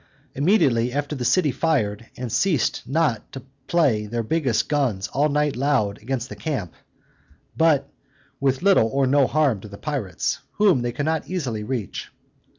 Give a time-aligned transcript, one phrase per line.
[0.33, 5.55] Immediately after the city fired, and ceased not to play their biggest guns all night
[5.55, 6.73] long against the camp,
[7.55, 7.87] but
[8.39, 12.09] with little or no harm to the pirates, whom they could not easily reach.